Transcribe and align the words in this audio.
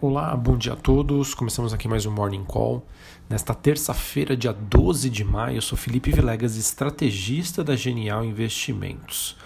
Olá, 0.00 0.36
bom 0.36 0.58
dia 0.58 0.72
a 0.72 0.76
todos. 0.76 1.34
Começamos 1.34 1.72
aqui 1.72 1.86
mais 1.86 2.04
um 2.04 2.10
Morning 2.10 2.44
Call. 2.44 2.84
Nesta 3.30 3.54
terça-feira, 3.54 4.36
dia 4.36 4.52
12 4.52 5.08
de 5.08 5.24
maio, 5.24 5.56
eu 5.56 5.62
sou 5.62 5.78
Felipe 5.78 6.10
Vilegas, 6.10 6.56
estrategista 6.56 7.62
da 7.62 7.76
Genial 7.76 8.24
Investimentos. 8.24 9.36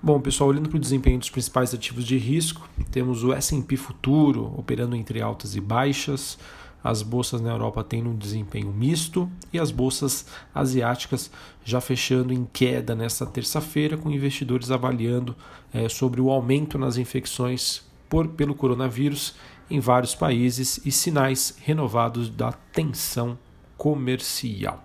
Bom, 0.00 0.20
pessoal, 0.20 0.50
olhando 0.50 0.68
para 0.68 0.76
o 0.76 0.80
desempenho 0.80 1.18
dos 1.18 1.28
principais 1.28 1.74
ativos 1.74 2.06
de 2.06 2.16
risco, 2.16 2.66
temos 2.92 3.24
o 3.24 3.32
S&P 3.32 3.76
Futuro 3.76 4.54
operando 4.56 4.94
entre 4.94 5.20
altas 5.20 5.56
e 5.56 5.60
baixas, 5.60 6.38
as 6.82 7.02
bolsas 7.02 7.40
na 7.40 7.50
Europa 7.50 7.82
tendo 7.82 8.08
um 8.08 8.16
desempenho 8.16 8.72
misto 8.72 9.28
e 9.52 9.58
as 9.58 9.72
bolsas 9.72 10.26
asiáticas 10.54 11.28
já 11.64 11.80
fechando 11.80 12.32
em 12.32 12.48
queda 12.50 12.94
nesta 12.94 13.26
terça-feira, 13.26 13.98
com 13.98 14.10
investidores 14.10 14.70
avaliando 14.70 15.36
é, 15.74 15.88
sobre 15.88 16.20
o 16.20 16.30
aumento 16.30 16.78
nas 16.78 16.96
infecções 16.96 17.82
por, 18.08 18.28
pelo 18.28 18.54
coronavírus 18.54 19.34
em 19.70 19.80
vários 19.80 20.14
países 20.14 20.80
e 20.84 20.90
sinais 20.90 21.56
renovados 21.60 22.28
da 22.28 22.52
tensão 22.52 23.38
comercial. 23.76 24.84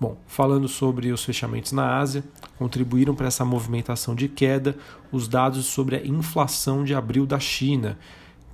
Bom, 0.00 0.18
falando 0.26 0.66
sobre 0.66 1.12
os 1.12 1.24
fechamentos 1.24 1.72
na 1.72 1.98
Ásia, 1.98 2.24
contribuíram 2.58 3.14
para 3.14 3.28
essa 3.28 3.44
movimentação 3.44 4.14
de 4.14 4.28
queda 4.28 4.76
os 5.12 5.28
dados 5.28 5.66
sobre 5.66 5.96
a 5.96 6.04
inflação 6.04 6.84
de 6.84 6.94
abril 6.94 7.24
da 7.24 7.38
China, 7.38 7.98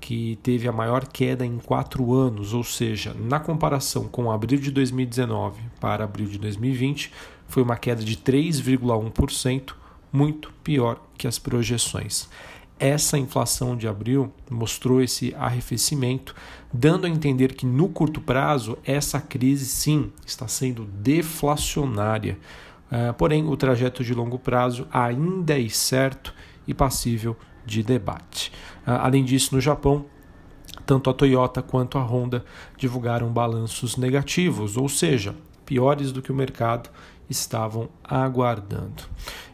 que 0.01 0.39
teve 0.43 0.69
a 0.69 0.73
maior 0.73 1.07
queda 1.07 1.45
em 1.45 1.59
quatro 1.59 2.15
anos, 2.15 2.55
ou 2.55 2.63
seja, 2.63 3.15
na 3.15 3.41
comparação 3.41 4.05
com 4.05 4.31
abril 4.31 4.59
de 4.59 4.71
2019 4.71 5.61
para 5.81 6.05
abril 6.05 6.27
de 6.27 6.39
2020, 6.39 7.13
foi 7.49 7.63
uma 7.63 7.77
queda 7.77 8.03
de 8.05 8.17
3,1%, 8.17 9.75
muito 10.13 10.53
pior 10.63 11.01
que 11.17 11.27
as 11.27 11.39
projeções 11.39 12.29
essa 12.81 13.19
inflação 13.19 13.77
de 13.77 13.87
abril 13.87 14.33
mostrou 14.51 15.03
esse 15.03 15.35
arrefecimento, 15.39 16.35
dando 16.73 17.07
a 17.07 17.11
entender 17.11 17.53
que 17.55 17.67
no 17.67 17.91
curto 17.91 18.23
prazo 18.23 18.79
essa 18.85 19.21
crise 19.21 19.67
sim 19.67 20.11
está 20.27 20.49
sendo 20.49 20.85
deflacionária. 20.87 22.39
Uh, 22.91 23.13
porém, 23.15 23.47
o 23.47 23.57
trajeto 23.57 24.03
de 24.03 24.15
longo 24.15 24.39
prazo 24.39 24.89
ainda 24.91 25.55
é 25.55 25.61
incerto 25.61 26.35
e 26.67 26.73
passível 26.73 27.37
de 27.67 27.83
debate. 27.83 28.51
Uh, 28.87 28.93
além 29.03 29.25
disso, 29.25 29.55
no 29.55 29.61
Japão, 29.61 30.07
tanto 30.87 31.11
a 31.11 31.15
Toyota 31.15 31.63
quanto 31.63 31.99
a 31.99 32.03
Honda 32.03 32.45
divulgaram 32.77 33.29
balanços 33.29 33.97
negativos, 33.97 34.77
ou 34.77 34.89
seja, 34.89 35.37
piores 35.67 36.11
do 36.11 36.23
que 36.23 36.33
o 36.33 36.35
mercado 36.35 36.91
estavam 37.29 37.89
aguardando. 38.03 39.05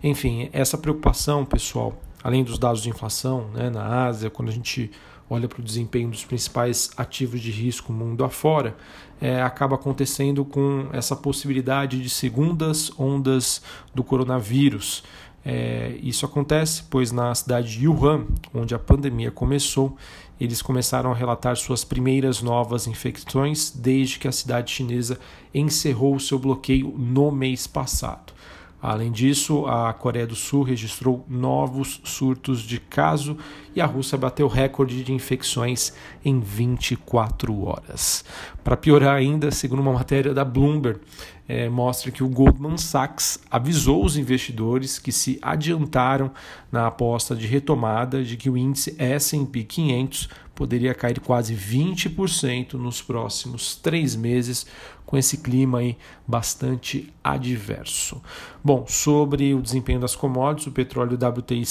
Enfim, 0.03 0.49
essa 0.53 0.79
preocupação, 0.79 1.45
pessoal, 1.45 2.01
além 2.27 2.43
dos 2.43 2.59
dados 2.59 2.83
de 2.83 2.89
inflação 2.89 3.47
né, 3.55 3.71
na 3.71 4.05
Ásia, 4.05 4.29
quando 4.29 4.49
a 4.49 4.53
gente 4.53 4.91
olha 5.31 5.47
para 5.47 5.61
o 5.61 5.63
desempenho 5.63 6.11
dos 6.11 6.25
principais 6.25 6.91
ativos 6.97 7.41
de 7.41 7.53
risco 7.53 7.93
mundo 7.93 8.25
afora, 8.25 8.77
é, 9.21 9.41
acaba 9.41 9.77
acontecendo 9.77 10.45
com 10.45 10.89
essa 10.93 11.15
possibilidade 11.15 12.03
de 12.03 12.11
segundas 12.11 12.91
ondas 12.99 13.63
do 13.95 14.03
coronavírus. 14.03 15.05
É, 15.45 15.97
isso 16.03 16.27
acontece 16.27 16.83
pois 16.91 17.13
na 17.13 17.33
cidade 17.33 17.79
de 17.79 17.87
Wuhan, 17.87 18.27
onde 18.53 18.75
a 18.75 18.79
pandemia 18.81 19.31
começou, 19.31 19.97
eles 20.41 20.61
começaram 20.61 21.13
a 21.13 21.15
relatar 21.15 21.55
suas 21.55 21.85
primeiras 21.85 22.43
novas 22.43 22.89
infecções 22.89 23.71
desde 23.71 24.19
que 24.19 24.27
a 24.27 24.33
cidade 24.33 24.73
chinesa 24.73 25.17
encerrou 25.55 26.19
seu 26.19 26.41
bloqueio 26.41 26.93
no 26.99 27.31
mês 27.31 27.69
passado. 27.69 28.35
Além 28.81 29.11
disso, 29.11 29.67
a 29.67 29.93
Coreia 29.93 30.27
do 30.27 30.37
Sul 30.37 30.63
registrou 30.63 31.25
novos 31.29 32.01
surtos 32.05 32.61
de 32.61 32.79
caso 32.79 33.37
e 33.75 33.81
a 33.81 33.87
Rússia 33.87 34.19
bateu 34.19 34.47
recorde 34.49 35.03
de 35.03 35.13
infecções 35.13 35.93
em 36.25 36.39
24 36.39 37.65
horas. 37.65 38.25
Para 38.63 38.77
piorar 38.77 39.17
ainda, 39.17 39.51
segundo 39.51 39.81
uma 39.81 39.93
matéria 39.93 40.35
da 40.35 40.45
Bloomberg, 40.45 41.01
é, 41.49 41.69
mostra 41.69 42.11
que 42.11 42.25
o 42.25 42.29
Goldman 42.29 42.77
Sachs 42.77 43.39
avisou 43.51 44.05
os 44.05 44.17
investidores 44.17 44.99
que 44.99 45.13
se 45.13 45.39
adiantaram 45.41 46.31
na 46.71 46.89
aposta 46.89 47.35
de 47.37 47.47
retomada 47.47 48.23
de 48.23 48.37
que 48.37 48.51
o 48.51 48.57
índice 48.57 48.95
S&P 48.99 49.63
500 49.63 50.29
poderia 50.55 50.95
cair 50.95 51.21
quase 51.21 51.55
20% 51.55 52.75
nos 52.75 53.03
próximos 53.03 53.77
três 53.77 54.17
meses, 54.17 54.67
com 55.07 55.17
esse 55.17 55.39
clima 55.39 55.79
aí 55.79 55.97
bastante 56.27 57.15
adverso. 57.23 58.21
Bom, 58.63 58.85
sobre 58.89 59.55
o 59.55 59.63
desempenho 59.63 60.01
das 60.01 60.17
commodities, 60.17 60.67
o 60.67 60.73
petróleo 60.73 61.17
WTI 61.17 61.65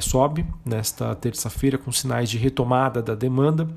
sobe 0.00 0.46
nesta 0.64 1.14
terça-feira 1.14 1.76
com 1.76 1.92
sinais 1.92 2.30
de 2.30 2.38
retomada 2.38 3.02
da 3.02 3.14
demanda 3.14 3.68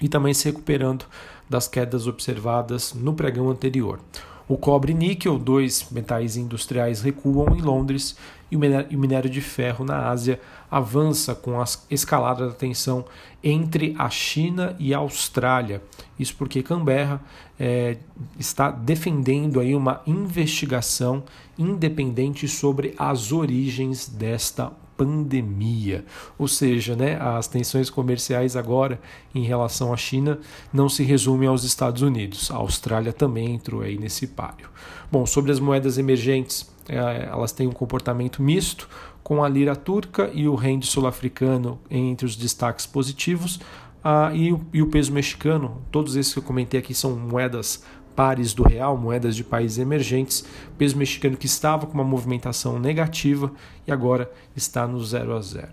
e 0.00 0.08
também 0.08 0.34
se 0.34 0.44
recuperando 0.44 1.06
das 1.48 1.66
quedas 1.66 2.06
observadas 2.06 2.92
no 2.92 3.14
pregão 3.14 3.50
anterior. 3.50 3.98
O 4.46 4.58
cobre 4.58 4.92
e 4.92 4.94
níquel, 4.94 5.38
dois 5.38 5.86
metais 5.90 6.36
industriais, 6.36 7.00
recuam 7.00 7.56
em 7.56 7.62
Londres 7.62 8.16
e 8.50 8.56
o 8.56 8.98
minério 8.98 9.30
de 9.30 9.40
ferro 9.40 9.84
na 9.84 10.08
Ásia 10.08 10.38
avança 10.70 11.34
com 11.34 11.60
a 11.60 11.64
escalada 11.90 12.46
da 12.48 12.52
tensão 12.52 13.04
entre 13.42 13.94
a 13.98 14.10
China 14.10 14.76
e 14.78 14.92
a 14.92 14.98
Austrália. 14.98 15.82
Isso 16.18 16.34
porque 16.36 16.62
Canberra 16.62 17.20
é, 17.58 17.96
está 18.38 18.70
defendendo 18.70 19.60
aí 19.60 19.74
uma 19.74 20.02
investigação 20.06 21.22
independente 21.58 22.46
sobre 22.46 22.94
as 22.98 23.32
origens 23.32 24.08
desta 24.08 24.72
pandemia. 24.96 26.04
Ou 26.38 26.48
seja, 26.48 26.94
né, 26.96 27.18
as 27.20 27.46
tensões 27.46 27.90
comerciais 27.90 28.56
agora 28.56 29.00
em 29.34 29.44
relação 29.44 29.92
à 29.92 29.96
China 29.96 30.38
não 30.72 30.88
se 30.88 31.02
resumem 31.02 31.48
aos 31.48 31.64
Estados 31.64 32.02
Unidos. 32.02 32.50
A 32.50 32.56
Austrália 32.56 33.12
também 33.12 33.54
entrou 33.54 33.82
aí 33.82 33.98
nesse 33.98 34.26
páreo. 34.26 34.68
Bom, 35.10 35.26
sobre 35.26 35.52
as 35.52 35.60
moedas 35.60 35.98
emergentes, 35.98 36.72
é, 36.88 37.28
elas 37.30 37.52
têm 37.52 37.66
um 37.66 37.72
comportamento 37.72 38.42
misto, 38.42 38.88
com 39.22 39.42
a 39.42 39.48
lira 39.48 39.74
turca 39.74 40.30
e 40.34 40.46
o 40.46 40.54
rende 40.54 40.86
sul-africano 40.86 41.80
entre 41.90 42.26
os 42.26 42.36
destaques 42.36 42.84
positivos, 42.84 43.58
ah, 44.06 44.30
e, 44.34 44.54
e 44.70 44.82
o 44.82 44.86
peso 44.86 45.10
mexicano, 45.10 45.80
todos 45.90 46.14
esses 46.14 46.30
que 46.30 46.38
eu 46.38 46.42
comentei 46.42 46.78
aqui 46.78 46.92
são 46.92 47.16
moedas 47.16 47.82
pares 48.14 48.54
do 48.54 48.62
real, 48.62 48.96
moedas 48.96 49.34
de 49.36 49.44
países 49.44 49.78
emergentes, 49.78 50.44
peso 50.78 50.96
mexicano 50.96 51.36
que 51.36 51.46
estava 51.46 51.86
com 51.86 51.94
uma 51.94 52.04
movimentação 52.04 52.78
negativa 52.78 53.52
e 53.86 53.92
agora 53.92 54.30
está 54.56 54.86
no 54.86 55.02
0 55.04 55.36
a 55.36 55.40
0. 55.40 55.68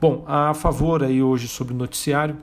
Bom, 0.00 0.24
a 0.26 0.54
favor 0.54 1.02
aí 1.02 1.22
hoje 1.22 1.48
sobre 1.48 1.74
o 1.74 1.76
noticiário, 1.76 2.36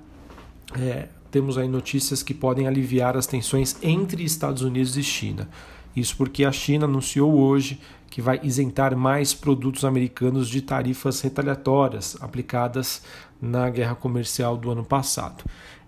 é, 0.79 1.07
temos 1.29 1.57
aí 1.57 1.67
notícias 1.67 2.21
que 2.21 2.33
podem 2.33 2.67
aliviar 2.67 3.15
as 3.15 3.25
tensões 3.25 3.75
entre 3.81 4.23
Estados 4.23 4.61
Unidos 4.61 4.97
e 4.97 5.03
China. 5.03 5.49
Isso 5.95 6.15
porque 6.15 6.45
a 6.45 6.51
China 6.51 6.85
anunciou 6.85 7.33
hoje 7.33 7.79
que 8.09 8.21
vai 8.21 8.39
isentar 8.43 8.95
mais 8.95 9.33
produtos 9.33 9.85
americanos 9.85 10.49
de 10.49 10.61
tarifas 10.61 11.21
retaliatórias 11.21 12.17
aplicadas 12.19 13.01
na 13.41 13.69
guerra 13.69 13.95
comercial 13.95 14.57
do 14.57 14.69
ano 14.69 14.83
passado. 14.83 15.43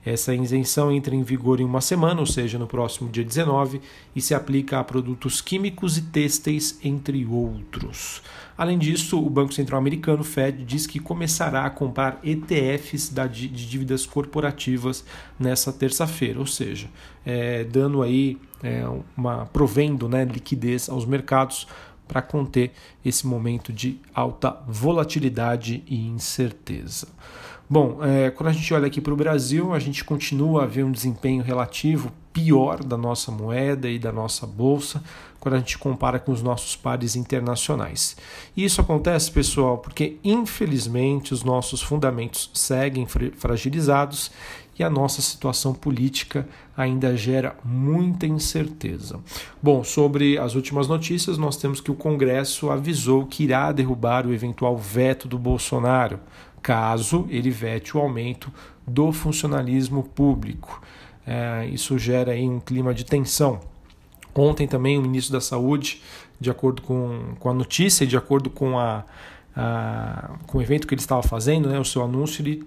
Essa 0.05 0.35
isenção 0.35 0.91
entra 0.91 1.15
em 1.15 1.23
vigor 1.23 1.61
em 1.61 1.63
uma 1.63 1.79
semana, 1.79 2.19
ou 2.19 2.25
seja, 2.25 2.59
no 2.59 2.67
próximo 2.67 3.09
dia 3.09 3.23
19, 3.23 3.81
e 4.15 4.21
se 4.21 4.33
aplica 4.33 4.79
a 4.79 4.83
produtos 4.83 5.39
químicos 5.39 5.97
e 5.97 6.01
têxteis, 6.01 6.77
entre 6.83 7.25
outros. 7.25 8.21
Além 8.57 8.77
disso, 8.77 9.19
o 9.19 9.29
Banco 9.29 9.53
Central 9.53 9.79
Americano, 9.79 10.23
Fed, 10.23 10.63
diz 10.65 10.85
que 10.85 10.99
começará 10.99 11.65
a 11.65 11.69
comprar 11.69 12.19
ETFs 12.23 13.11
de 13.31 13.47
dívidas 13.47 14.05
corporativas 14.05 15.05
nessa 15.39 15.71
terça-feira, 15.71 16.39
ou 16.39 16.45
seja, 16.45 16.87
é, 17.25 17.63
dando 17.63 18.01
aí 18.01 18.37
é, 18.61 18.83
uma 19.17 19.45
provendo 19.45 20.07
né, 20.09 20.25
liquidez 20.25 20.89
aos 20.89 21.05
mercados 21.05 21.67
para 22.07 22.21
conter 22.21 22.71
esse 23.03 23.25
momento 23.25 23.71
de 23.71 23.99
alta 24.13 24.61
volatilidade 24.67 25.83
e 25.87 26.07
incerteza. 26.07 27.07
Bom, 27.73 27.97
é, 28.03 28.29
quando 28.29 28.49
a 28.49 28.53
gente 28.53 28.71
olha 28.71 28.85
aqui 28.85 29.01
para 29.01 29.11
o 29.11 29.17
Brasil, 29.17 29.73
a 29.73 29.79
gente 29.79 30.03
continua 30.03 30.61
a 30.61 30.67
ver 30.67 30.83
um 30.83 30.91
desempenho 30.91 31.41
relativo 31.41 32.11
pior 32.31 32.83
da 32.83 32.95
nossa 32.95 33.31
moeda 33.31 33.89
e 33.89 33.97
da 33.97 34.11
nossa 34.11 34.45
bolsa 34.45 35.03
quando 35.39 35.55
a 35.55 35.57
gente 35.57 35.79
compara 35.79 36.19
com 36.19 36.31
os 36.31 36.43
nossos 36.43 36.75
pares 36.75 37.15
internacionais. 37.15 38.15
E 38.55 38.63
isso 38.63 38.79
acontece, 38.79 39.31
pessoal, 39.31 39.79
porque 39.79 40.17
infelizmente 40.23 41.33
os 41.33 41.43
nossos 41.43 41.81
fundamentos 41.81 42.51
seguem 42.53 43.07
fragilizados 43.07 44.29
e 44.77 44.83
a 44.83 44.89
nossa 44.89 45.21
situação 45.23 45.73
política 45.73 46.47
ainda 46.77 47.17
gera 47.17 47.55
muita 47.65 48.27
incerteza. 48.27 49.19
Bom, 49.61 49.83
sobre 49.83 50.37
as 50.37 50.53
últimas 50.53 50.87
notícias, 50.87 51.39
nós 51.39 51.57
temos 51.57 51.81
que 51.81 51.91
o 51.91 51.95
Congresso 51.95 52.69
avisou 52.69 53.25
que 53.25 53.43
irá 53.43 53.71
derrubar 53.71 54.27
o 54.27 54.33
eventual 54.33 54.77
veto 54.77 55.27
do 55.27 55.39
Bolsonaro, 55.39 56.19
caso 56.63 57.27
ele 57.29 57.51
vete 57.51 57.95
o 57.95 57.99
aumento 57.99 58.51
do 58.87 59.11
funcionalismo 59.11 60.03
público. 60.03 60.81
É, 61.27 61.67
isso 61.67 61.99
gera 61.99 62.31
aí 62.31 62.47
um 62.47 62.59
clima 62.59 62.93
de 62.93 63.05
tensão. 63.05 63.59
Ontem 64.33 64.67
também 64.67 64.97
o 64.97 65.01
ministro 65.01 65.33
da 65.33 65.41
Saúde, 65.41 66.01
de 66.39 66.49
acordo 66.49 66.81
com, 66.81 67.35
com 67.39 67.49
a 67.49 67.53
notícia, 67.53 68.07
de 68.07 68.17
acordo 68.17 68.49
com, 68.49 68.79
a, 68.79 69.03
a 69.55 70.31
com 70.47 70.57
o 70.57 70.61
evento 70.61 70.87
que 70.87 70.95
ele 70.95 71.01
estava 71.01 71.21
fazendo, 71.21 71.69
né, 71.69 71.79
o 71.79 71.85
seu 71.85 72.01
anúncio, 72.01 72.41
ele 72.41 72.65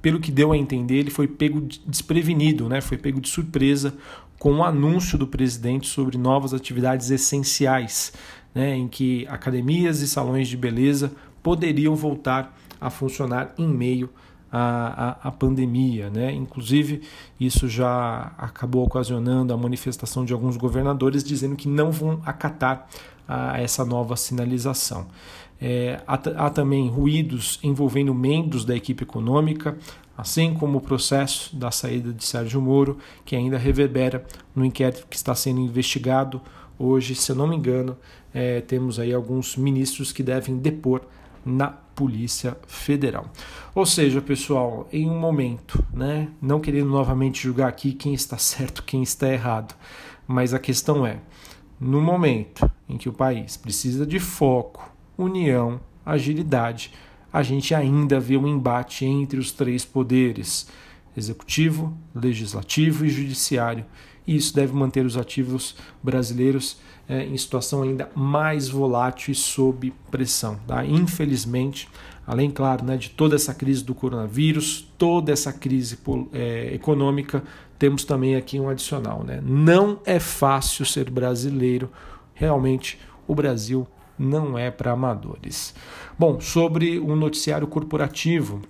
pelo 0.00 0.20
que 0.20 0.30
deu 0.30 0.52
a 0.52 0.56
entender, 0.56 0.96
ele 0.96 1.10
foi 1.10 1.26
pego 1.26 1.66
desprevenido, 1.86 2.68
né? 2.68 2.82
foi 2.82 2.98
pego 2.98 3.22
de 3.22 3.28
surpresa 3.30 3.94
com 4.38 4.56
o 4.56 4.62
anúncio 4.62 5.16
do 5.16 5.26
presidente 5.26 5.88
sobre 5.88 6.18
novas 6.18 6.52
atividades 6.52 7.10
essenciais, 7.10 8.12
né? 8.54 8.76
em 8.76 8.86
que 8.86 9.26
academias 9.30 10.02
e 10.02 10.06
salões 10.06 10.46
de 10.46 10.58
beleza 10.58 11.10
poderiam 11.44 11.94
voltar 11.94 12.58
a 12.80 12.88
funcionar 12.88 13.54
em 13.58 13.68
meio 13.68 14.08
à, 14.50 15.28
à, 15.28 15.30
pandemia. 15.30 16.08
Né? 16.08 16.32
Inclusive, 16.32 17.02
isso 17.38 17.68
já 17.68 18.32
acabou 18.38 18.84
ocasionando 18.84 19.52
a 19.52 19.56
manifestação 19.56 20.24
de 20.24 20.32
alguns 20.32 20.56
governadores 20.56 21.22
dizendo 21.22 21.54
que 21.54 21.68
não 21.68 21.92
vão 21.92 22.22
acatar 22.24 22.88
a 23.28 23.60
essa 23.60 23.84
nova 23.84 24.16
sinalização. 24.16 25.06
É, 25.60 26.00
há, 26.06 26.14
há, 26.14 26.50
também 26.50 26.88
ruídos 26.88 27.58
envolvendo 27.62 28.14
membros 28.14 28.64
da 28.64 28.74
equipe 28.74 29.02
econômica, 29.02 29.76
assim 30.16 30.54
como 30.54 30.78
o 30.78 30.80
processo 30.80 31.54
da 31.54 31.70
saída 31.70 32.12
de 32.12 32.24
Sérgio 32.24 32.60
Moro, 32.60 32.98
que 33.24 33.36
ainda 33.36 33.58
reverbera 33.58 34.24
no 34.54 34.64
inquérito 34.64 35.06
que 35.08 35.16
está 35.16 35.34
sendo 35.34 35.60
investigado. 35.60 36.40
Hoje, 36.78 37.14
se 37.14 37.30
eu 37.32 37.36
não 37.36 37.46
me 37.46 37.56
engano, 37.56 37.96
é, 38.32 38.60
temos 38.62 38.98
aí 38.98 39.12
alguns 39.12 39.56
ministros 39.56 40.10
que 40.10 40.22
devem 40.22 40.56
depor 40.56 41.02
na 41.44 41.68
Polícia 41.68 42.56
Federal. 42.66 43.30
Ou 43.74 43.86
seja, 43.86 44.20
pessoal, 44.20 44.88
em 44.92 45.08
um 45.08 45.18
momento, 45.18 45.84
né, 45.92 46.28
não 46.40 46.60
querendo 46.60 46.88
novamente 46.88 47.42
julgar 47.42 47.68
aqui 47.68 47.92
quem 47.92 48.14
está 48.14 48.38
certo, 48.38 48.82
quem 48.82 49.02
está 49.02 49.28
errado, 49.28 49.74
mas 50.26 50.54
a 50.54 50.58
questão 50.58 51.06
é, 51.06 51.18
no 51.78 52.00
momento 52.00 52.70
em 52.88 52.96
que 52.96 53.08
o 53.08 53.12
país 53.12 53.56
precisa 53.56 54.06
de 54.06 54.18
foco, 54.18 54.90
união, 55.16 55.80
agilidade, 56.04 56.92
a 57.32 57.42
gente 57.42 57.74
ainda 57.74 58.20
vê 58.20 58.36
um 58.36 58.46
embate 58.46 59.04
entre 59.04 59.38
os 59.38 59.50
três 59.50 59.84
poderes: 59.84 60.68
executivo, 61.16 61.96
legislativo 62.14 63.04
e 63.04 63.08
judiciário. 63.08 63.84
E 64.26 64.36
isso 64.36 64.54
deve 64.54 64.72
manter 64.72 65.04
os 65.04 65.16
ativos 65.16 65.76
brasileiros 66.02 66.78
é, 67.08 67.24
em 67.24 67.36
situação 67.36 67.82
ainda 67.82 68.10
mais 68.14 68.68
volátil 68.68 69.32
e 69.32 69.34
sob 69.34 69.92
pressão. 70.10 70.58
Tá? 70.66 70.84
Infelizmente, 70.84 71.88
além, 72.26 72.50
claro, 72.50 72.84
né, 72.84 72.96
de 72.96 73.10
toda 73.10 73.34
essa 73.34 73.52
crise 73.52 73.84
do 73.84 73.94
coronavírus, 73.94 74.90
toda 74.96 75.32
essa 75.32 75.52
crise 75.52 75.98
é, 76.32 76.74
econômica, 76.74 77.42
temos 77.78 78.04
também 78.04 78.36
aqui 78.36 78.58
um 78.58 78.68
adicional. 78.68 79.22
Né? 79.22 79.40
Não 79.44 80.00
é 80.04 80.18
fácil 80.18 80.86
ser 80.86 81.10
brasileiro. 81.10 81.90
Realmente, 82.34 82.98
o 83.26 83.34
Brasil 83.34 83.86
não 84.18 84.58
é 84.58 84.70
para 84.70 84.92
amadores. 84.92 85.74
Bom, 86.18 86.40
sobre 86.40 86.98
o 86.98 87.16
noticiário 87.16 87.66
corporativo, 87.66 88.62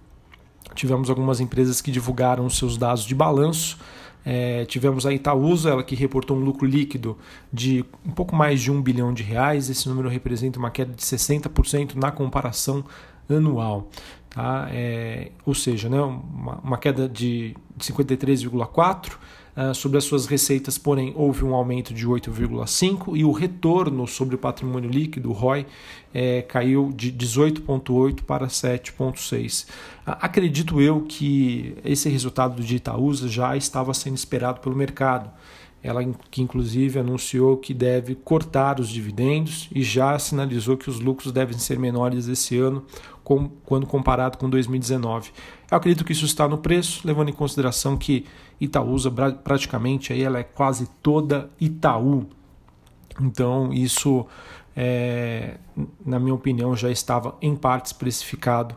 tivemos 0.74 1.10
algumas 1.10 1.40
empresas 1.40 1.80
que 1.80 1.90
divulgaram 1.90 2.48
seus 2.48 2.76
dados 2.76 3.04
de 3.04 3.14
balanço. 3.14 3.78
É, 4.24 4.64
tivemos 4.64 5.04
a 5.04 5.12
Itaúsa, 5.12 5.70
ela 5.70 5.82
que 5.82 5.94
reportou 5.94 6.36
um 6.36 6.40
lucro 6.40 6.66
líquido 6.66 7.18
de 7.52 7.84
um 8.04 8.10
pouco 8.10 8.34
mais 8.34 8.60
de 8.60 8.70
um 8.70 8.80
bilhão 8.80 9.12
de 9.12 9.22
reais. 9.22 9.68
Esse 9.68 9.88
número 9.88 10.08
representa 10.08 10.58
uma 10.58 10.70
queda 10.70 10.94
de 10.94 11.02
60% 11.02 11.94
na 11.96 12.10
comparação 12.10 12.84
anual. 13.28 13.88
Tá? 14.30 14.68
É, 14.70 15.30
ou 15.44 15.54
seja, 15.54 15.88
né, 15.88 16.00
uma, 16.00 16.54
uma 16.56 16.78
queda 16.78 17.08
de 17.08 17.54
53,4%. 17.78 19.12
Uh, 19.56 19.72
sobre 19.72 19.96
as 19.98 20.04
suas 20.04 20.26
receitas, 20.26 20.76
porém, 20.76 21.12
houve 21.14 21.44
um 21.44 21.54
aumento 21.54 21.94
de 21.94 22.08
8,5% 22.08 23.16
e 23.16 23.24
o 23.24 23.30
retorno 23.30 24.04
sobre 24.04 24.34
o 24.34 24.38
patrimônio 24.38 24.90
líquido, 24.90 25.30
o 25.30 25.32
ROI, 25.32 25.64
é, 26.12 26.42
caiu 26.42 26.92
de 26.92 27.12
18,8% 27.12 28.22
para 28.22 28.48
7,6%. 28.48 29.64
Uh, 29.64 29.70
acredito 30.04 30.80
eu 30.80 31.02
que 31.02 31.76
esse 31.84 32.08
resultado 32.08 32.62
de 32.64 32.76
Itaúsa 32.76 33.28
já 33.28 33.56
estava 33.56 33.94
sendo 33.94 34.16
esperado 34.16 34.58
pelo 34.58 34.74
mercado. 34.74 35.30
Ela 35.84 36.02
que 36.30 36.40
inclusive 36.40 36.98
anunciou 36.98 37.58
que 37.58 37.74
deve 37.74 38.14
cortar 38.14 38.80
os 38.80 38.88
dividendos 38.88 39.68
e 39.70 39.82
já 39.82 40.18
sinalizou 40.18 40.78
que 40.78 40.88
os 40.88 40.98
lucros 40.98 41.30
devem 41.30 41.58
ser 41.58 41.78
menores 41.78 42.26
esse 42.26 42.56
ano 42.56 42.82
com, 43.22 43.50
quando 43.66 43.86
comparado 43.86 44.38
com 44.38 44.48
2019. 44.48 45.30
Eu 45.70 45.76
acredito 45.76 46.02
que 46.02 46.12
isso 46.12 46.24
está 46.24 46.48
no 46.48 46.56
preço, 46.56 47.06
levando 47.06 47.28
em 47.28 47.34
consideração 47.34 47.98
que 47.98 48.24
Itaúsa 48.58 49.10
praticamente 49.10 50.10
aí 50.10 50.22
ela 50.22 50.38
é 50.38 50.42
quase 50.42 50.88
toda 51.02 51.50
Itaú. 51.60 52.26
Então 53.20 53.70
isso, 53.70 54.24
é, 54.74 55.58
na 56.04 56.18
minha 56.18 56.34
opinião, 56.34 56.74
já 56.74 56.90
estava 56.90 57.36
em 57.42 57.54
parte 57.54 57.86
especificado 57.86 58.74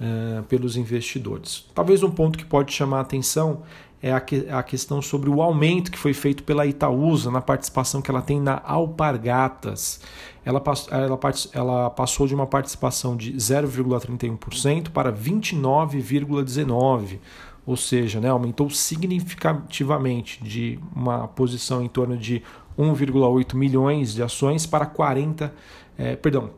é, 0.00 0.42
pelos 0.42 0.76
investidores. 0.76 1.66
Talvez 1.72 2.02
um 2.02 2.10
ponto 2.10 2.36
que 2.36 2.44
pode 2.44 2.72
chamar 2.72 2.98
a 2.98 3.02
atenção 3.02 3.62
é 4.02 4.12
a, 4.12 4.20
que, 4.20 4.46
a 4.48 4.62
questão 4.62 5.02
sobre 5.02 5.28
o 5.28 5.42
aumento 5.42 5.90
que 5.90 5.98
foi 5.98 6.14
feito 6.14 6.44
pela 6.44 6.64
Itaúsa 6.66 7.30
na 7.30 7.40
participação 7.40 8.00
que 8.00 8.10
ela 8.10 8.22
tem 8.22 8.40
na 8.40 8.60
Alpargatas. 8.64 10.00
Ela, 10.44 10.62
ela, 10.90 11.18
ela 11.52 11.90
passou 11.90 12.26
de 12.26 12.34
uma 12.34 12.46
participação 12.46 13.16
de 13.16 13.32
0,31% 13.34 14.90
para 14.90 15.12
29,19%, 15.12 17.18
ou 17.66 17.76
seja, 17.76 18.18
né, 18.18 18.30
aumentou 18.30 18.70
significativamente 18.70 20.42
de 20.42 20.78
uma 20.94 21.28
posição 21.28 21.82
em 21.82 21.88
torno 21.88 22.16
de 22.16 22.42
1,8 22.78 23.54
milhões 23.54 24.14
de 24.14 24.22
ações 24.22 24.64
para 24.64 24.86
40, 24.86 25.52
é, 25.98 26.16
perdão, 26.16 26.48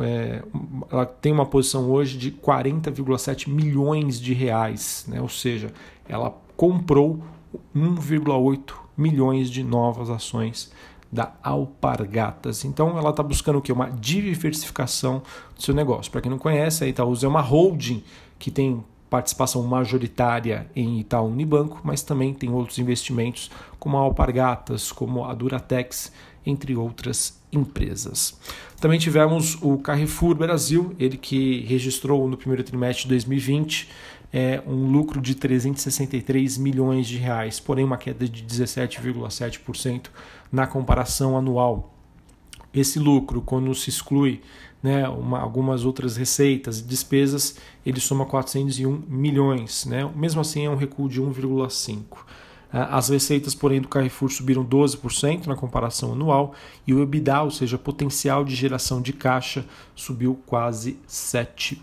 é, 0.00 0.42
ela 0.90 1.06
tem 1.06 1.32
uma 1.32 1.46
posição 1.46 1.88
hoje 1.90 2.18
de 2.18 2.32
40,7 2.32 3.48
milhões 3.48 4.20
de 4.20 4.32
reais, 4.32 5.04
né? 5.06 5.20
ou 5.20 5.28
seja, 5.28 5.72
ela 6.08 6.36
comprou 6.62 7.18
1,8 7.74 8.74
milhões 8.96 9.50
de 9.50 9.64
novas 9.64 10.08
ações 10.08 10.70
da 11.10 11.32
Alpargatas. 11.42 12.64
Então 12.64 12.96
ela 12.96 13.10
está 13.10 13.20
buscando 13.20 13.58
o 13.58 13.60
que? 13.60 13.72
Uma 13.72 13.90
diversificação 13.90 15.24
do 15.56 15.60
seu 15.60 15.74
negócio. 15.74 16.12
Para 16.12 16.20
quem 16.20 16.30
não 16.30 16.38
conhece, 16.38 16.84
a 16.84 16.86
Itaúsa 16.86 17.26
é 17.26 17.28
uma 17.28 17.40
holding 17.40 18.04
que 18.38 18.48
tem 18.48 18.84
participação 19.10 19.64
majoritária 19.64 20.70
em 20.76 21.00
Itaú 21.00 21.32
Unibanco, 21.32 21.80
mas 21.82 22.04
também 22.04 22.32
tem 22.32 22.52
outros 22.52 22.78
investimentos 22.78 23.50
como 23.80 23.96
a 23.96 24.00
Alpargatas, 24.00 24.92
como 24.92 25.24
a 25.24 25.34
Duratex, 25.34 26.12
entre 26.46 26.76
outras 26.76 27.42
empresas. 27.52 28.38
Também 28.80 29.00
tivemos 29.00 29.58
o 29.60 29.78
Carrefour 29.78 30.36
Brasil, 30.36 30.94
ele 30.96 31.16
que 31.16 31.62
registrou 31.62 32.28
no 32.28 32.36
primeiro 32.36 32.62
trimestre 32.62 33.02
de 33.02 33.08
2020 33.08 33.88
é, 34.32 34.62
um 34.66 34.90
lucro 34.90 35.20
de 35.20 35.34
363 35.34 36.56
milhões 36.56 37.06
de 37.06 37.18
reais, 37.18 37.60
porém 37.60 37.84
uma 37.84 37.98
queda 37.98 38.26
de 38.26 38.42
17,7% 38.42 40.08
na 40.50 40.66
comparação 40.66 41.36
anual. 41.36 41.94
Esse 42.72 42.98
lucro, 42.98 43.42
quando 43.42 43.74
se 43.74 43.90
exclui 43.90 44.40
né, 44.82 45.06
uma, 45.08 45.38
algumas 45.38 45.84
outras 45.84 46.16
receitas 46.16 46.80
e 46.80 46.84
despesas, 46.84 47.56
ele 47.84 48.00
soma 48.00 48.24
401 48.24 49.02
milhões. 49.06 49.84
Né? 49.84 50.10
Mesmo 50.16 50.40
assim, 50.40 50.64
é 50.64 50.70
um 50.70 50.76
recuo 50.76 51.08
de 51.08 51.20
1,5%. 51.20 52.02
As 52.72 53.10
receitas, 53.10 53.54
porém, 53.54 53.82
do 53.82 53.88
Carrefour 53.88 54.30
subiram 54.30 54.64
12% 54.64 55.46
na 55.46 55.54
comparação 55.54 56.12
anual 56.12 56.54
e 56.86 56.94
o 56.94 57.02
EBITDA, 57.02 57.42
ou 57.42 57.50
seja, 57.50 57.76
potencial 57.76 58.46
de 58.46 58.54
geração 58.54 59.02
de 59.02 59.12
caixa, 59.12 59.66
subiu 59.94 60.40
quase 60.46 60.98
7%. 61.06 61.76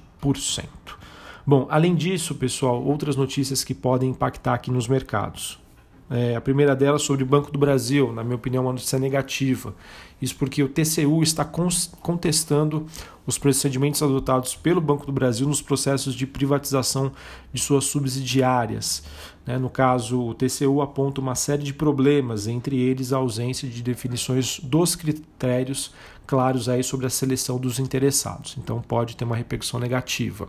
Bom, 1.49 1.65
além 1.67 1.95
disso, 1.95 2.35
pessoal, 2.35 2.79
outras 2.83 3.15
notícias 3.15 3.63
que 3.63 3.73
podem 3.73 4.11
impactar 4.11 4.53
aqui 4.53 4.69
nos 4.69 4.87
mercados. 4.87 5.59
É, 6.07 6.35
a 6.35 6.41
primeira 6.41 6.75
delas 6.75 7.01
sobre 7.01 7.23
o 7.23 7.25
Banco 7.25 7.51
do 7.51 7.57
Brasil, 7.57 8.13
na 8.13 8.23
minha 8.23 8.35
opinião, 8.35 8.65
uma 8.65 8.71
notícia 8.71 8.99
negativa. 8.99 9.73
Isso 10.21 10.35
porque 10.35 10.61
o 10.61 10.69
TCU 10.69 11.23
está 11.23 11.43
contestando 11.43 12.85
os 13.29 13.37
procedimentos 13.37 14.01
adotados 14.03 14.55
pelo 14.55 14.81
Banco 14.81 15.05
do 15.05 15.11
Brasil 15.11 15.47
nos 15.47 15.61
processos 15.61 16.13
de 16.13 16.27
privatização 16.27 17.11
de 17.53 17.61
suas 17.61 17.85
subsidiárias. 17.85 19.03
Né? 19.45 19.57
No 19.57 19.69
caso, 19.69 20.19
o 20.19 20.33
TCU 20.33 20.81
aponta 20.81 21.21
uma 21.21 21.35
série 21.35 21.63
de 21.63 21.73
problemas, 21.73 22.47
entre 22.47 22.77
eles 22.77 23.13
a 23.13 23.17
ausência 23.17 23.67
de 23.67 23.81
definições 23.81 24.59
dos 24.59 24.95
critérios 24.95 25.93
claros 26.27 26.69
aí 26.69 26.83
sobre 26.83 27.07
a 27.07 27.09
seleção 27.09 27.57
dos 27.57 27.79
interessados. 27.79 28.55
Então 28.57 28.81
pode 28.81 29.15
ter 29.15 29.23
uma 29.23 29.35
repercussão 29.35 29.79
negativa. 29.79 30.47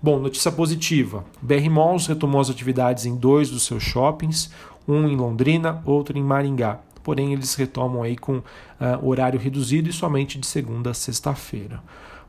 Bom, 0.00 0.18
notícia 0.18 0.50
positiva: 0.50 1.24
BR 1.42 1.68
Malls 1.70 2.06
retomou 2.06 2.40
as 2.40 2.48
atividades 2.48 3.04
em 3.04 3.16
dois 3.16 3.50
dos 3.50 3.64
seus 3.64 3.82
shoppings 3.82 4.50
um 4.88 5.06
em 5.06 5.16
Londrina, 5.16 5.82
outro 5.84 6.16
em 6.16 6.22
Maringá. 6.22 6.80
Porém, 7.04 7.32
eles 7.32 7.54
retomam 7.54 8.02
aí 8.02 8.16
com 8.16 8.38
uh, 8.38 8.42
horário 9.02 9.38
reduzido 9.38 9.88
e 9.88 9.92
somente 9.92 10.38
de 10.38 10.46
segunda 10.46 10.90
a 10.90 10.94
sexta-feira. 10.94 11.82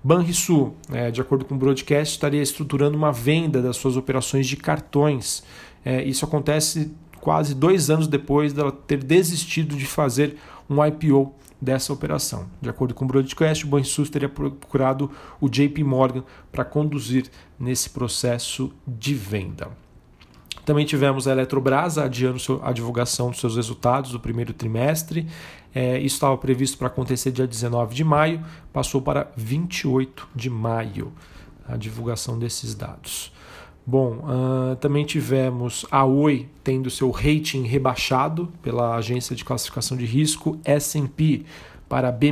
Banrisul, 0.04 0.76
é, 0.92 1.12
de 1.12 1.20
acordo 1.20 1.44
com 1.44 1.56
o 1.56 1.58
broadcast, 1.58 2.14
estaria 2.16 2.42
estruturando 2.42 2.98
uma 2.98 3.12
venda 3.12 3.62
das 3.62 3.76
suas 3.78 3.98
operações 3.98 4.48
de 4.48 4.56
cartões. 4.56 5.44
É, 5.84 6.04
isso 6.04 6.24
acontece 6.24 6.92
quase 7.20 7.54
dois 7.54 7.90
anos 7.90 8.08
depois 8.08 8.54
dela 8.54 8.72
ter 8.72 9.04
desistido 9.04 9.76
de 9.76 9.86
fazer 9.86 10.38
um 10.70 10.84
IPO 10.86 11.34
dessa 11.62 11.92
operação. 11.92 12.48
De 12.62 12.70
acordo 12.70 12.94
com 12.94 13.04
o 13.04 13.08
broadcast, 13.08 13.66
o 13.66 13.68
Banrisul 13.68 14.08
teria 14.08 14.30
procurado 14.30 15.12
o 15.42 15.50
JP 15.50 15.84
Morgan 15.84 16.24
para 16.52 16.64
conduzir 16.64 17.30
nesse 17.60 17.90
processo 17.90 18.72
de 18.88 19.14
venda. 19.14 19.70
Também 20.70 20.86
tivemos 20.86 21.28
a 21.28 21.32
Eletrobras 21.32 21.98
adiando 21.98 22.40
a 22.62 22.72
divulgação 22.72 23.32
dos 23.32 23.40
seus 23.40 23.56
resultados 23.56 24.12
do 24.12 24.20
primeiro 24.20 24.54
trimestre. 24.54 25.26
É, 25.74 25.98
isso 25.98 26.18
estava 26.18 26.38
previsto 26.38 26.78
para 26.78 26.86
acontecer 26.86 27.32
dia 27.32 27.48
19 27.48 27.96
de 27.96 28.04
maio, 28.04 28.46
passou 28.72 29.02
para 29.02 29.32
28 29.36 30.30
de 30.36 30.48
maio 30.48 31.12
a 31.68 31.76
divulgação 31.76 32.38
desses 32.38 32.76
dados. 32.76 33.34
Bom, 33.84 34.18
uh, 34.18 34.76
também 34.76 35.06
tivemos 35.06 35.88
a 35.90 36.06
Oi 36.06 36.48
tendo 36.64 36.88
seu 36.92 37.10
rating 37.10 37.64
rebaixado 37.64 38.54
pela 38.62 38.96
agência 38.96 39.36
de 39.36 39.44
classificação 39.44 39.98
de 39.98 40.06
risco 40.06 40.60
S&P 40.64 41.46
para 41.90 42.12
B-. 42.12 42.32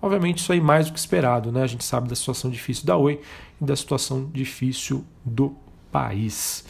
Obviamente 0.00 0.38
isso 0.38 0.50
aí 0.50 0.62
mais 0.62 0.86
do 0.86 0.94
que 0.94 0.98
esperado, 0.98 1.52
né? 1.52 1.62
A 1.62 1.66
gente 1.66 1.84
sabe 1.84 2.08
da 2.08 2.16
situação 2.16 2.50
difícil 2.50 2.86
da 2.86 2.96
Oi 2.96 3.20
e 3.60 3.64
da 3.66 3.76
situação 3.76 4.30
difícil 4.32 5.04
do 5.22 5.54
país. 5.92 6.64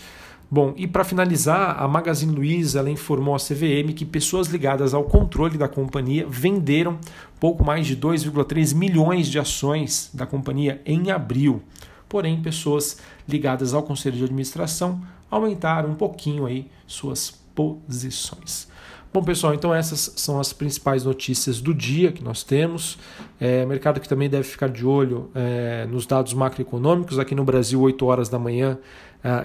Bom, 0.50 0.72
e 0.76 0.86
para 0.86 1.04
finalizar, 1.04 1.82
a 1.82 1.88
Magazine 1.88 2.34
Luiza 2.34 2.78
ela 2.78 2.90
informou 2.90 3.34
à 3.34 3.38
CVM 3.38 3.92
que 3.94 4.04
pessoas 4.04 4.48
ligadas 4.48 4.94
ao 4.94 5.04
controle 5.04 5.58
da 5.58 5.66
companhia 5.66 6.26
venderam 6.28 6.98
pouco 7.40 7.64
mais 7.64 7.86
de 7.86 7.96
2,3 7.96 8.74
milhões 8.74 9.26
de 9.26 9.38
ações 9.38 10.10
da 10.14 10.26
companhia 10.26 10.80
em 10.86 11.10
abril. 11.10 11.62
Porém, 12.08 12.40
pessoas 12.40 12.98
ligadas 13.28 13.74
ao 13.74 13.82
conselho 13.82 14.16
de 14.16 14.24
administração 14.24 15.00
aumentaram 15.30 15.90
um 15.90 15.94
pouquinho 15.94 16.46
aí 16.46 16.70
suas 16.86 17.30
posições. 17.54 18.68
Bom, 19.14 19.22
pessoal, 19.22 19.54
então 19.54 19.72
essas 19.72 20.12
são 20.16 20.40
as 20.40 20.52
principais 20.52 21.04
notícias 21.04 21.60
do 21.60 21.72
dia 21.72 22.10
que 22.10 22.20
nós 22.20 22.42
temos. 22.42 22.98
É, 23.38 23.64
mercado 23.64 24.00
que 24.00 24.08
também 24.08 24.28
deve 24.28 24.42
ficar 24.42 24.68
de 24.68 24.84
olho 24.84 25.30
é, 25.32 25.86
nos 25.88 26.04
dados 26.04 26.34
macroeconômicos. 26.34 27.16
Aqui 27.16 27.32
no 27.32 27.44
Brasil, 27.44 27.80
8 27.80 28.04
horas 28.04 28.28
da 28.28 28.40
manhã, 28.40 28.76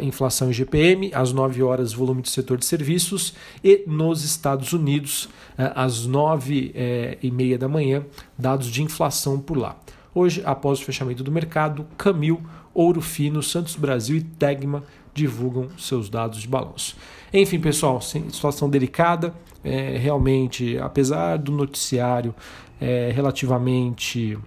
inflação 0.02 0.50
em 0.50 0.54
GPM, 0.54 1.12
às 1.14 1.32
9 1.32 1.62
horas, 1.62 1.94
volume 1.94 2.24
do 2.24 2.30
setor 2.30 2.58
de 2.58 2.66
serviços, 2.66 3.36
e 3.64 3.84
nos 3.86 4.26
Estados 4.26 4.74
Unidos, 4.74 5.30
é, 5.56 5.72
às 5.76 6.04
9 6.04 6.72
é, 6.74 7.20
e 7.22 7.30
meia 7.30 7.56
da 7.56 7.68
manhã, 7.68 8.04
dados 8.36 8.72
de 8.72 8.82
inflação 8.82 9.40
por 9.40 9.56
lá. 9.56 9.78
Hoje, 10.16 10.42
após 10.46 10.82
o 10.82 10.84
fechamento 10.84 11.24
do 11.24 11.32
mercado, 11.32 11.86
Camil, 11.96 12.42
Ouro 12.74 13.02
Fino, 13.02 13.44
Santos 13.44 13.76
Brasil 13.76 14.18
e 14.18 14.22
Tegma 14.22 14.84
divulgam 15.14 15.70
seus 15.78 16.10
dados 16.10 16.42
de 16.42 16.48
balanço. 16.48 16.98
Enfim, 17.32 17.60
pessoal, 17.60 18.02
situação 18.02 18.68
delicada. 18.68 19.32
É, 19.64 19.98
realmente, 19.98 20.78
apesar 20.78 21.38
do 21.38 21.52
noticiário 21.52 22.34
é, 22.80 23.12
relativamente, 23.14 24.38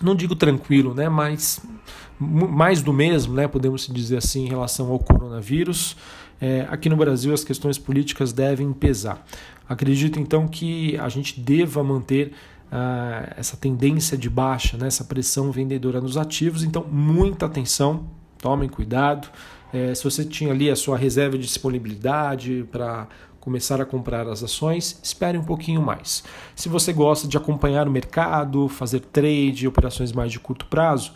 não 0.00 0.14
digo 0.14 0.34
tranquilo, 0.34 0.94
né, 0.94 1.08
mas 1.08 1.60
mais 2.18 2.82
do 2.82 2.92
mesmo, 2.92 3.34
né, 3.34 3.48
podemos 3.48 3.86
dizer 3.88 4.18
assim, 4.18 4.44
em 4.44 4.48
relação 4.48 4.90
ao 4.90 4.98
coronavírus. 4.98 5.96
É, 6.40 6.66
aqui 6.70 6.88
no 6.88 6.96
Brasil, 6.96 7.32
as 7.32 7.44
questões 7.44 7.78
políticas 7.78 8.32
devem 8.32 8.72
pesar. 8.72 9.24
Acredito 9.68 10.18
então 10.18 10.46
que 10.46 10.96
a 10.98 11.08
gente 11.08 11.40
deva 11.40 11.82
manter 11.82 12.32
uh, 12.72 13.32
essa 13.36 13.56
tendência 13.56 14.16
de 14.16 14.28
baixa, 14.28 14.76
né, 14.76 14.86
essa 14.86 15.04
pressão 15.04 15.50
vendedora 15.50 16.00
nos 16.00 16.16
ativos. 16.16 16.62
Então, 16.64 16.84
muita 16.90 17.46
atenção, 17.46 18.06
tomem 18.38 18.68
cuidado. 18.68 19.28
É, 19.72 19.94
se 19.94 20.04
você 20.04 20.24
tinha 20.24 20.52
ali 20.52 20.70
a 20.70 20.76
sua 20.76 20.98
reserva 20.98 21.38
de 21.38 21.44
disponibilidade 21.44 22.66
para 22.70 23.08
começar 23.42 23.80
a 23.80 23.84
comprar 23.84 24.28
as 24.28 24.40
ações, 24.40 25.00
espere 25.02 25.36
um 25.36 25.42
pouquinho 25.42 25.82
mais. 25.82 26.22
Se 26.54 26.68
você 26.68 26.92
gosta 26.92 27.26
de 27.26 27.36
acompanhar 27.36 27.88
o 27.88 27.90
mercado, 27.90 28.68
fazer 28.68 29.00
trade, 29.00 29.66
operações 29.66 30.12
mais 30.12 30.30
de 30.30 30.38
curto 30.38 30.64
prazo, 30.66 31.12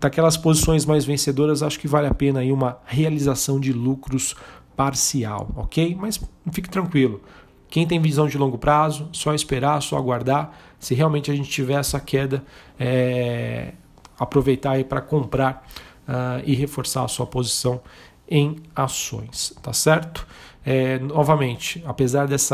daquelas 0.00 0.38
posições 0.38 0.86
mais 0.86 1.04
vencedoras, 1.04 1.62
acho 1.62 1.78
que 1.78 1.86
vale 1.86 2.06
a 2.06 2.14
pena 2.14 2.40
aí 2.40 2.50
uma 2.50 2.78
realização 2.86 3.60
de 3.60 3.74
lucros 3.74 4.34
parcial, 4.74 5.50
ok? 5.54 5.94
Mas 6.00 6.18
fique 6.50 6.70
tranquilo. 6.70 7.20
Quem 7.68 7.86
tem 7.86 8.00
visão 8.00 8.26
de 8.26 8.38
longo 8.38 8.56
prazo, 8.56 9.10
só 9.12 9.34
esperar, 9.34 9.82
só 9.82 9.98
aguardar. 9.98 10.58
Se 10.80 10.94
realmente 10.94 11.30
a 11.30 11.34
gente 11.34 11.50
tiver 11.50 11.78
essa 11.78 12.00
queda, 12.00 12.42
é, 12.80 13.74
aproveitar 14.18 14.72
aí 14.72 14.84
para 14.84 15.02
comprar 15.02 15.68
uh, 16.08 16.42
e 16.46 16.54
reforçar 16.54 17.04
a 17.04 17.08
sua 17.08 17.26
posição 17.26 17.82
em 18.26 18.56
ações, 18.74 19.52
tá 19.62 19.74
certo? 19.74 20.26
É, 20.68 20.98
novamente, 20.98 21.80
apesar 21.86 22.26
desse 22.26 22.52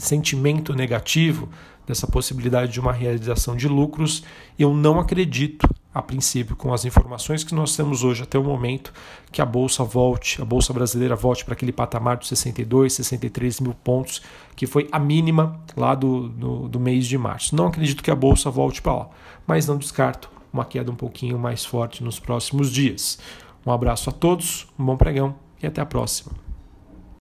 sentimento 0.00 0.72
negativo, 0.74 1.46
dessa 1.86 2.06
possibilidade 2.06 2.72
de 2.72 2.80
uma 2.80 2.90
realização 2.90 3.54
de 3.54 3.68
lucros, 3.68 4.24
eu 4.58 4.72
não 4.72 4.98
acredito, 4.98 5.68
a 5.92 6.00
princípio, 6.00 6.56
com 6.56 6.72
as 6.72 6.86
informações 6.86 7.44
que 7.44 7.54
nós 7.54 7.76
temos 7.76 8.02
hoje 8.02 8.22
até 8.22 8.38
o 8.38 8.42
momento, 8.42 8.94
que 9.30 9.42
a 9.42 9.44
bolsa 9.44 9.84
volte, 9.84 10.40
a 10.40 10.44
bolsa 10.44 10.72
brasileira 10.72 11.14
volte 11.14 11.44
para 11.44 11.52
aquele 11.52 11.70
patamar 11.70 12.16
de 12.16 12.28
62, 12.28 12.94
63 12.94 13.60
mil 13.60 13.74
pontos, 13.74 14.22
que 14.56 14.66
foi 14.66 14.88
a 14.90 14.98
mínima 14.98 15.60
lá 15.76 15.94
do, 15.94 16.30
do, 16.30 16.66
do 16.66 16.80
mês 16.80 17.06
de 17.06 17.18
março. 17.18 17.54
Não 17.54 17.66
acredito 17.66 18.02
que 18.02 18.10
a 18.10 18.16
bolsa 18.16 18.50
volte 18.50 18.80
para 18.80 18.94
lá, 18.94 19.10
mas 19.46 19.66
não 19.66 19.76
descarto 19.76 20.30
uma 20.50 20.64
queda 20.64 20.90
um 20.90 20.96
pouquinho 20.96 21.38
mais 21.38 21.62
forte 21.62 22.02
nos 22.02 22.18
próximos 22.18 22.72
dias. 22.72 23.18
Um 23.66 23.70
abraço 23.70 24.08
a 24.08 24.12
todos, 24.14 24.66
um 24.78 24.84
bom 24.86 24.96
pregão 24.96 25.34
e 25.62 25.66
até 25.66 25.82
a 25.82 25.86
próxima. 25.86 26.49